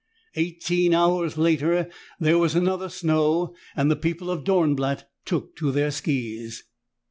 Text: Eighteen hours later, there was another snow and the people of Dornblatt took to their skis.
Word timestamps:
Eighteen 0.33 0.95
hours 0.95 1.37
later, 1.37 1.87
there 2.19 2.39
was 2.39 2.55
another 2.55 2.89
snow 2.89 3.53
and 3.75 3.91
the 3.91 3.95
people 3.95 4.31
of 4.31 4.43
Dornblatt 4.43 5.07
took 5.25 5.55
to 5.57 5.71
their 5.71 5.91
skis. 5.91 6.63